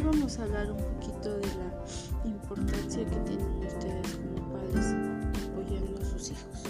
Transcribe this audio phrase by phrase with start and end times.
[0.00, 4.94] Hoy vamos a hablar un poquito de la importancia que tienen ustedes como padres
[5.44, 6.64] apoyando a sus hijos.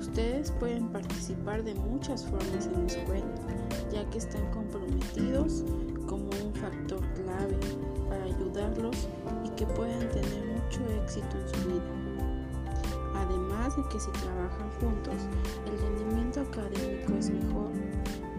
[0.00, 3.26] Ustedes pueden participar de muchas formas en la escuela,
[3.92, 5.62] ya que están comprometidos
[6.06, 7.58] como un factor clave
[8.08, 9.06] para ayudarlos
[9.44, 11.82] y que puedan tener mucho éxito en su vida.
[13.14, 15.16] Además de que si trabajan juntos,
[15.66, 17.72] el rendimiento académico es mejor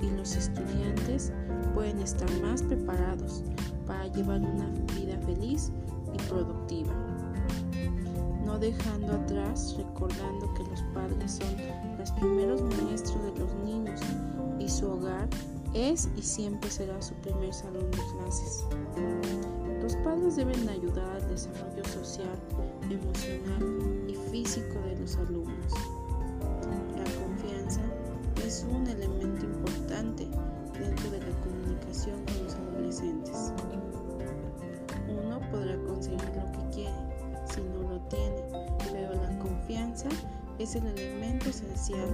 [0.02, 1.32] y los estudiantes
[1.76, 3.44] pueden estar más preparados
[3.86, 5.72] para llevar una vida feliz
[6.14, 6.94] y productiva.
[8.46, 11.56] No dejando atrás, recordando que los padres son
[12.00, 14.00] los primeros maestros de los niños
[14.58, 15.28] y su hogar
[15.74, 18.64] es y siempre será su primer salón de clases.
[19.82, 22.40] Los padres deben ayudar al desarrollo social,
[22.90, 25.74] emocional y físico de los alumnos.
[40.66, 42.10] Es el elemento esencial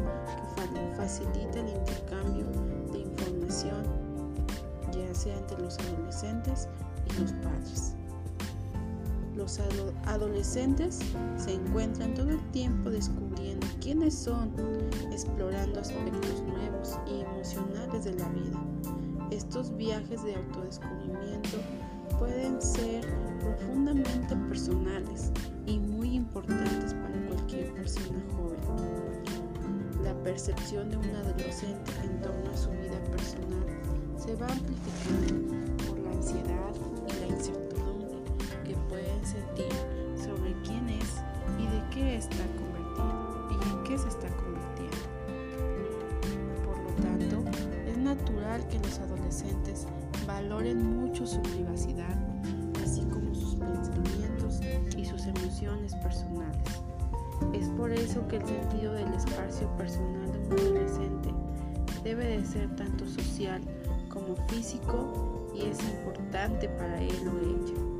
[0.57, 2.45] que facilita el intercambio
[2.91, 3.85] de información,
[4.91, 6.67] ya sea entre los adolescentes
[7.05, 7.93] y los padres.
[9.37, 9.57] Los
[10.05, 10.99] adolescentes
[11.37, 14.51] se encuentran todo el tiempo descubriendo quiénes son,
[15.13, 18.61] explorando aspectos nuevos y emocionales de la vida.
[19.31, 21.57] Estos viajes de autodescubrimiento
[22.19, 23.05] pueden ser
[23.39, 25.31] profundamente personales
[25.65, 27.10] y muy importantes para
[27.51, 30.03] cualquier persona joven.
[30.03, 33.65] La percepción de un adolescente en torno a su vida personal
[34.17, 36.73] se va amplificando por la ansiedad
[37.07, 38.19] y la incertidumbre
[38.63, 39.71] que pueden sentir
[40.15, 41.21] sobre quién es
[41.59, 44.97] y de qué está convertido y en qué se está convirtiendo.
[46.63, 47.43] Por lo tanto,
[47.85, 49.87] es natural que los adolescentes
[50.25, 52.17] valoren mucho su privacidad,
[52.81, 54.61] así como sus pensamientos
[54.95, 56.81] y sus emociones personales.
[57.53, 61.29] Es por eso que el sentido del espacio personal de un adolescente
[62.03, 63.61] debe de ser tanto social
[64.09, 67.91] como físico y es importante para él o ella.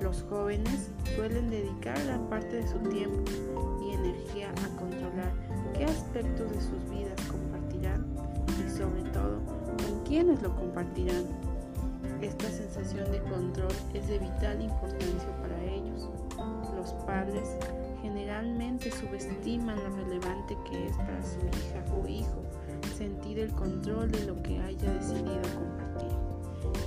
[0.00, 3.30] Los jóvenes suelen dedicar gran parte de su tiempo
[3.82, 5.32] y energía a controlar
[5.74, 8.06] qué aspectos de sus vidas compartirán
[8.64, 11.24] y sobre todo con quiénes lo compartirán.
[12.22, 16.08] Esta sensación de control es de vital importancia para ellos.
[16.76, 17.56] Los padres
[18.02, 22.42] generalmente subestiman lo relevante que es para su hija o hijo
[22.96, 26.26] sentir el control de lo que haya decidido compartir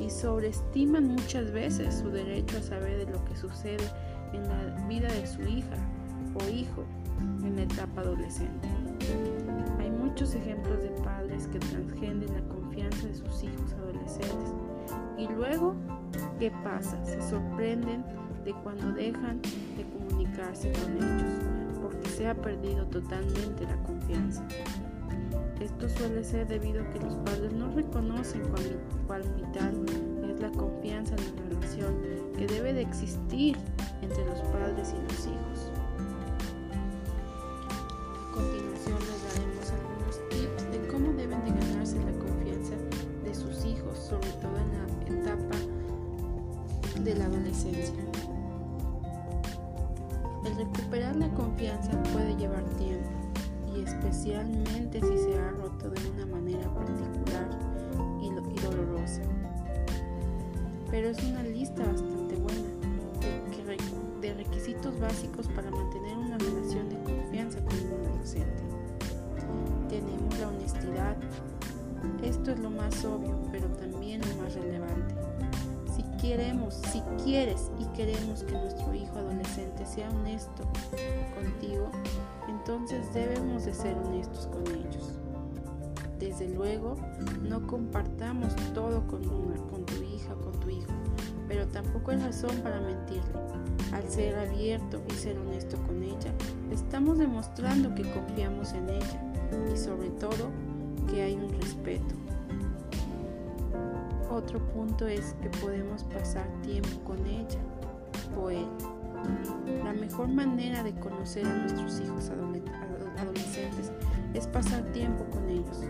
[0.02, 3.86] y sobreestiman muchas veces su derecho a saber de lo que sucede
[4.34, 5.76] en la vida de su hija
[6.36, 6.84] o hijo
[7.44, 8.68] en la etapa adolescente.
[9.80, 14.54] Hay muchos ejemplos de padres que transgenden la confianza de sus hijos adolescentes
[15.18, 15.76] y luego,
[16.40, 17.04] ¿qué pasa?
[17.06, 18.04] Se sorprenden
[18.44, 24.46] de cuando dejan de comunicarse con ellos porque se ha perdido totalmente la confianza.
[25.60, 28.42] Esto suele ser debido a que los padres no reconocen
[29.08, 29.86] cuán, vital
[30.30, 31.96] es la confianza en la relación
[32.38, 33.58] que debe de existir
[34.02, 35.72] entre los padres y los hijos.
[38.16, 42.76] A continuación les daremos algunos tips de cómo deben de ganarse la confianza
[43.26, 45.58] de sus hijos, sobre todo en la etapa
[47.04, 48.09] de la adolescencia.
[50.60, 53.10] Recuperar la confianza puede llevar tiempo
[53.74, 57.48] y especialmente si se ha roto de una manera particular
[58.22, 58.30] y,
[58.62, 59.22] dolorosa.
[60.92, 62.68] Pero es una lista bastante buena
[64.20, 68.64] de, requisitos básicos para mantener una relación de confianza con un adolescente.
[69.88, 71.16] Tenemos la honestidad.
[72.22, 75.29] Esto es lo más obvio, pero también lo más relevante.
[76.22, 80.64] Queremos, si quieres y queremos que nuestro hijo adolescente sea honesto
[81.34, 81.90] contigo,
[82.50, 85.14] entonces debemos de ser honestos con ellos.
[86.20, 86.98] Desde luego,
[87.48, 89.24] no compartamos todo con,
[89.70, 90.92] con tu hija o con tu hijo,
[91.48, 93.32] pero tampoco es razón para mentirle.
[93.94, 96.34] Al ser abierto y ser honesto con ella,
[96.70, 99.34] estamos demostrando que confiamos en ella
[99.74, 100.50] y sobre todo
[101.10, 102.16] que hay un respeto.
[104.50, 107.60] Otro punto es que podemos pasar tiempo con ella
[108.36, 108.66] o él.
[109.84, 113.92] La mejor manera de conocer a nuestros hijos adolescentes
[114.34, 115.82] es pasar tiempo con ellos.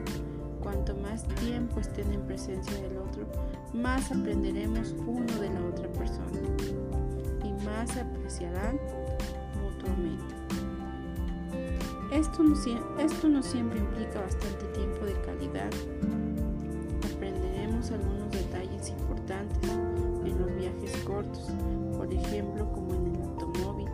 [0.62, 3.26] Cuanto más tiempo estén en presencia del otro,
[3.74, 6.42] más aprenderemos uno de la otra persona
[7.46, 8.78] y más se apreciarán
[9.64, 10.36] mutuamente.
[12.12, 12.56] Esto no,
[13.00, 15.70] esto no siempre implica bastante tiempo de calidad.
[21.20, 21.48] Cortos,
[21.98, 23.90] por ejemplo como en el automóvil,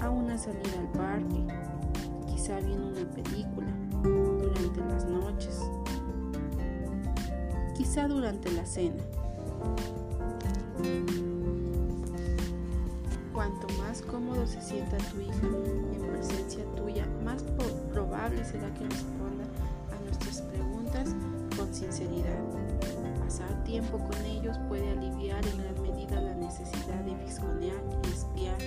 [0.00, 1.44] a una salida al parque,
[2.26, 3.66] quizá viendo una película,
[4.02, 5.60] durante las noches,
[7.76, 9.02] quizá durante la cena.
[13.34, 15.46] Cuanto más cómodo se sienta tu hija
[15.92, 17.42] en presencia tuya, más
[17.92, 19.44] probable será que responda
[19.92, 21.14] a nuestras preguntas
[21.56, 22.77] con sinceridad.
[23.28, 28.58] Pasar tiempo con ellos puede aliviar en gran medida la necesidad de fisgonear y espiar,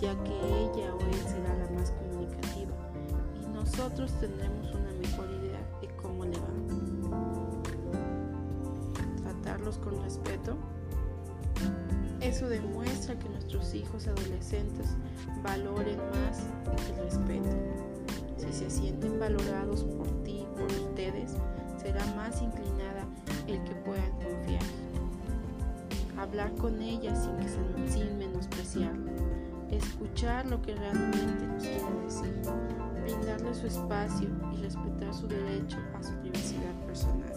[0.00, 2.74] ya que ella o él será la más comunicativa
[3.38, 6.48] y nosotros tendremos una mejor idea de cómo le va.
[9.24, 10.56] Tratarlos con respeto.
[12.22, 14.96] Eso demuestra que nuestros hijos adolescentes
[15.42, 16.46] valoren más
[16.88, 17.54] el respeto.
[18.38, 21.34] Si se sienten valorados por ti, por ustedes,
[21.78, 22.75] será más inclinada
[23.46, 24.62] el que puedan confiar.
[26.18, 29.12] Hablar con ella sin, que sin menospreciarla.
[29.70, 32.42] Escuchar lo que realmente nos quiere decir.
[33.02, 37.32] Brindarle su espacio y respetar su derecho a su privacidad personal.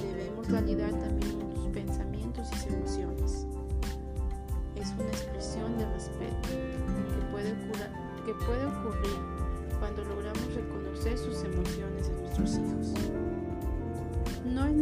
[0.00, 3.46] Debemos validar también sus pensamientos y emociones.
[4.76, 7.54] Es una expresión de respeto que puede,
[8.26, 9.18] que puede ocurrir
[9.78, 13.01] cuando logramos reconocer sus emociones en nuestros hijos.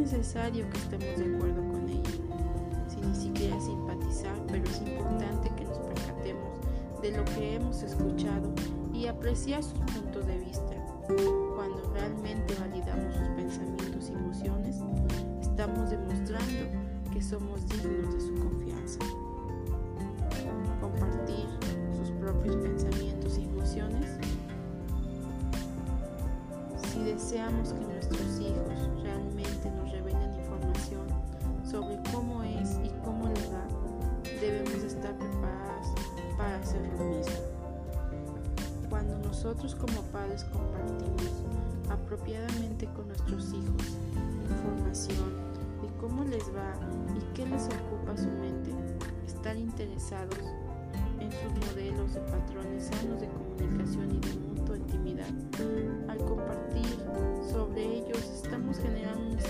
[0.00, 2.11] Necesario que estemos de acuerdo con ella,
[2.88, 6.58] si ni siquiera simpatizar, pero es importante que nos percatemos
[7.02, 8.50] de lo que hemos escuchado
[8.94, 10.75] y apreciar sus puntos de vista.
[11.55, 14.76] Cuando realmente validamos sus pensamientos y emociones,
[15.43, 16.81] estamos demostrando
[17.12, 19.00] que somos dignos de su confianza.
[20.81, 21.47] Compartir
[21.99, 24.19] sus propios pensamientos y emociones
[27.00, 29.89] si deseamos que nuestros hijos realmente nos
[31.71, 33.65] sobre cómo es y cómo le va,
[34.41, 35.87] debemos estar preparados
[36.37, 37.35] para hacer lo mismo.
[38.88, 41.31] Cuando nosotros como padres compartimos
[41.88, 43.97] apropiadamente con nuestros hijos
[44.50, 45.32] información
[45.82, 46.75] de cómo les va
[47.17, 48.73] y qué les ocupa su mente,
[49.26, 50.38] estar interesados
[51.21, 55.29] en sus modelos de patrones sanos de comunicación y de mutua intimidad.
[56.09, 56.99] Al compartir
[57.53, 59.41] sobre ellos estamos generando una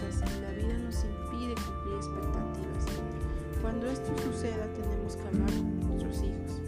[0.00, 2.84] cosas y la vida nos impide cumplir expectativas.
[3.62, 6.60] Cuando esto suceda tenemos que hablar con nuestros hijos,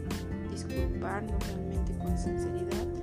[0.50, 2.95] disculparnos realmente con sinceridad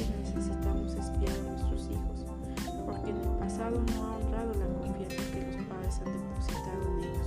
[0.00, 2.26] necesitamos espiar a nuestros hijos,
[2.86, 7.04] porque en el pasado no ha honrado la confianza que los padres han depositado en
[7.04, 7.26] ellos.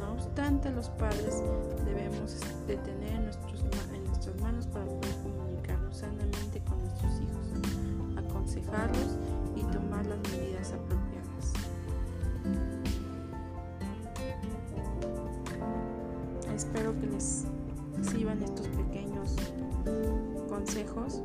[0.00, 1.42] No obstante, los padres
[1.84, 7.46] debemos de tener en, en nuestras manos para poder comunicarnos sanamente con nuestros hijos,
[8.16, 9.18] aconsejarlos
[9.56, 11.04] y tomar las medidas apropiadas.
[16.54, 17.44] Espero que les
[18.02, 19.36] sirvan estos pequeños
[20.48, 21.20] consejos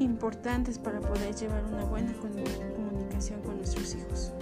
[0.00, 4.32] importantes para poder llevar una buena comunicación con nuestros hijos.